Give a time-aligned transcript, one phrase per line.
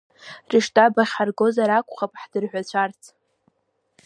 [0.51, 3.01] Рыштаб ахь ҳаргозар акәхап хдырҳәацәарц…